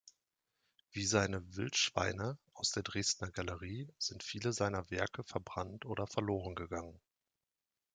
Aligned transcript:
Wie 0.89 1.05
seine 1.05 1.55
„Wildschweine“ 1.55 2.39
aus 2.55 2.71
der 2.71 2.81
Dresdner 2.81 3.29
Galerie 3.29 3.87
sind 3.99 4.23
viele 4.23 4.51
seiner 4.51 4.89
Werke 4.89 5.23
verbrannt 5.23 5.85
oder 5.85 6.07
verlorengegangen. 6.07 6.99